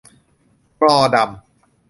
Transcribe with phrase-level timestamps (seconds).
[0.79, 1.29] มรอดัม